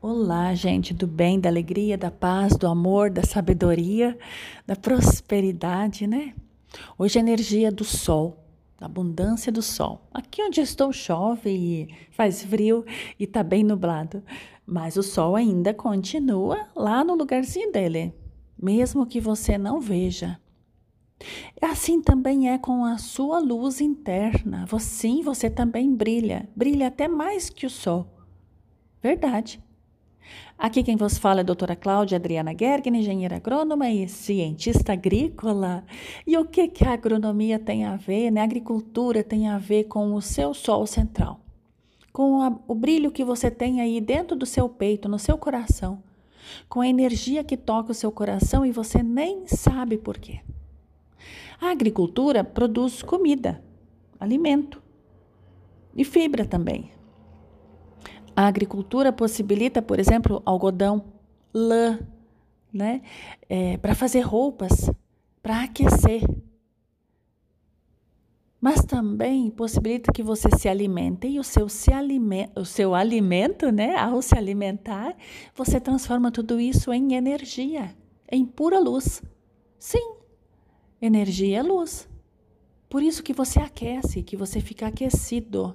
[0.00, 4.16] Olá, gente do bem, da alegria, da paz, do amor, da sabedoria,
[4.64, 6.34] da prosperidade, né?
[6.96, 8.44] Hoje é a energia do sol,
[8.78, 10.06] da abundância do sol.
[10.14, 12.84] Aqui onde estou chove e faz frio
[13.18, 14.22] e tá bem nublado,
[14.64, 18.14] mas o sol ainda continua lá no lugarzinho dele,
[18.56, 20.38] mesmo que você não veja.
[21.60, 24.64] Assim também é com a sua luz interna.
[24.78, 28.06] Sim, você também brilha, brilha até mais que o sol.
[29.02, 29.60] Verdade.
[30.58, 35.84] Aqui quem vos fala é a doutora Cláudia Adriana Gergen, engenheira agrônoma e cientista agrícola.
[36.26, 38.40] E o que, que a agronomia tem a ver, né?
[38.40, 41.40] A agricultura tem a ver com o seu sol central,
[42.12, 46.02] com a, o brilho que você tem aí dentro do seu peito, no seu coração,
[46.68, 50.40] com a energia que toca o seu coração e você nem sabe por quê.
[51.60, 53.62] A agricultura produz comida,
[54.18, 54.82] alimento
[55.94, 56.97] e fibra também.
[58.38, 61.06] A agricultura possibilita, por exemplo, algodão,
[61.52, 61.98] lã,
[62.72, 63.02] né?
[63.48, 64.88] É, para fazer roupas,
[65.42, 66.22] para aquecer.
[68.60, 73.72] Mas também possibilita que você se alimente e o seu, se alimenta, o seu alimento,
[73.72, 73.96] né?
[73.96, 75.16] Ao se alimentar,
[75.52, 77.92] você transforma tudo isso em energia,
[78.30, 79.20] em pura luz.
[79.80, 80.14] Sim,
[81.02, 82.08] energia é luz.
[82.88, 85.74] Por isso que você aquece, que você fica aquecido.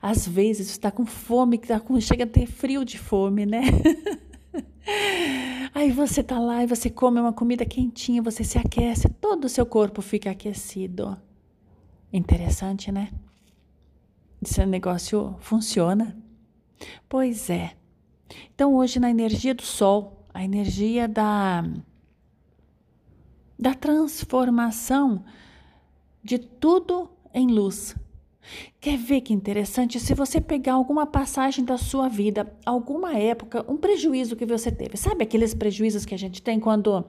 [0.00, 3.62] Às vezes está com fome, tá com, chega a ter frio de fome, né?
[5.74, 9.48] Aí você tá lá e você come uma comida quentinha, você se aquece, todo o
[9.48, 11.16] seu corpo fica aquecido.
[12.12, 13.10] Interessante, né?
[14.42, 16.16] Esse negócio funciona.
[17.08, 17.76] Pois é.
[18.54, 21.64] Então hoje na energia do sol, a energia da
[23.58, 25.22] da transformação
[26.24, 27.94] de tudo em luz,
[28.80, 30.00] Quer ver que interessante?
[30.00, 34.96] Se você pegar alguma passagem da sua vida, alguma época, um prejuízo que você teve,
[34.96, 37.04] sabe aqueles prejuízos que a gente tem quando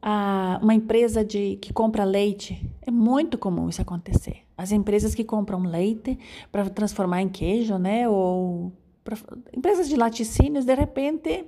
[0.00, 2.64] a, uma empresa de, que compra leite?
[2.82, 4.42] É muito comum isso acontecer.
[4.56, 6.18] As empresas que compram leite
[6.50, 8.08] para transformar em queijo, né?
[8.08, 8.72] Ou
[9.02, 9.16] pra,
[9.56, 11.44] empresas de laticínios, de repente,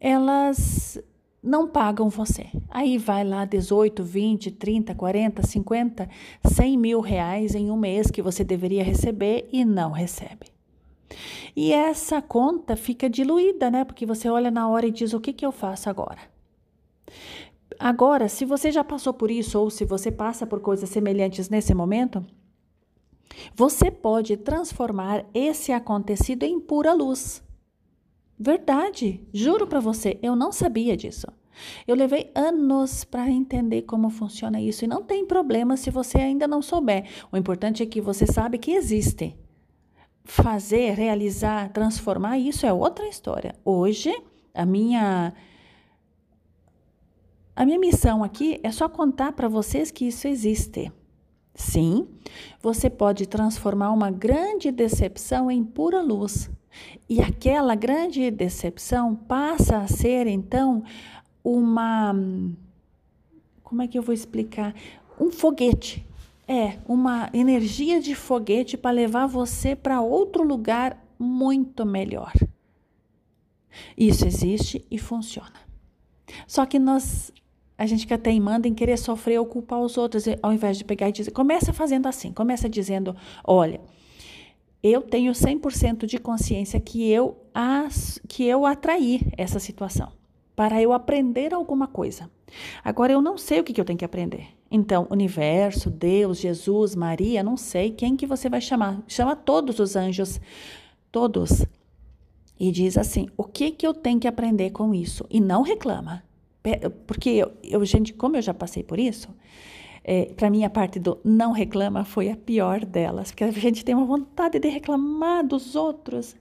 [0.00, 1.02] elas
[1.44, 2.46] não pagam você.
[2.70, 6.08] Aí vai lá 18, 20, 30, 40, 50,
[6.42, 10.46] 100 mil reais em um mês que você deveria receber e não recebe.
[11.54, 13.84] E essa conta fica diluída, né?
[13.84, 16.18] Porque você olha na hora e diz: o que, que eu faço agora?
[17.78, 21.74] Agora, se você já passou por isso ou se você passa por coisas semelhantes nesse
[21.74, 22.24] momento,
[23.54, 27.43] você pode transformar esse acontecido em pura luz.
[28.38, 31.26] Verdade, juro para você, eu não sabia disso.
[31.86, 36.48] Eu levei anos para entender como funciona isso e não tem problema se você ainda
[36.48, 37.06] não souber.
[37.30, 39.36] O importante é que você sabe que existe.
[40.24, 43.54] Fazer, realizar, transformar, isso é outra história.
[43.64, 44.12] Hoje,
[44.52, 45.32] a minha
[47.56, 50.90] a minha missão aqui é só contar para vocês que isso existe.
[51.54, 52.08] Sim,
[52.60, 56.50] você pode transformar uma grande decepção em pura luz.
[57.08, 60.82] E aquela grande decepção passa a ser, então,
[61.42, 62.14] uma.
[63.62, 64.74] Como é que eu vou explicar?
[65.20, 66.06] Um foguete.
[66.46, 72.32] É, uma energia de foguete para levar você para outro lugar muito melhor.
[73.96, 75.64] Isso existe e funciona.
[76.46, 77.32] Só que nós,
[77.78, 81.08] a gente fica teimando em querer sofrer ou culpar os outros, ao invés de pegar
[81.08, 83.80] e dizer, começa fazendo assim, começa dizendo, olha,
[84.84, 90.12] eu tenho 100% de consciência que eu, as, que eu atraí essa situação
[90.54, 92.30] para eu aprender alguma coisa.
[92.84, 94.48] Agora eu não sei o que, que eu tenho que aprender.
[94.70, 99.02] Então, universo, Deus, Jesus, Maria, não sei quem que você vai chamar.
[99.08, 100.38] Chama todos os anjos,
[101.10, 101.64] todos.
[102.60, 105.24] E diz assim: o que que eu tenho que aprender com isso?
[105.30, 106.22] E não reclama.
[107.06, 109.28] Porque eu, eu gente, como eu já passei por isso,
[110.06, 113.82] é, para mim, a parte do não reclama foi a pior delas, porque a gente
[113.82, 116.36] tem uma vontade de reclamar dos outros.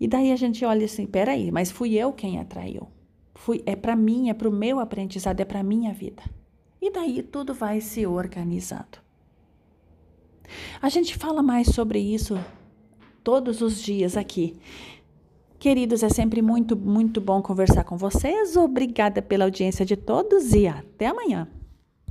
[0.00, 2.88] E daí a gente olha assim: peraí, mas fui eu quem atraiu.
[3.34, 6.22] Fui, é para mim, é para o meu aprendizado, é para minha vida.
[6.80, 9.04] E daí tudo vai se organizando.
[10.80, 12.38] A gente fala mais sobre isso
[13.22, 14.56] todos os dias aqui.
[15.58, 18.56] Queridos, é sempre muito, muito bom conversar com vocês.
[18.56, 21.48] Obrigada pela audiência de todos e até amanhã.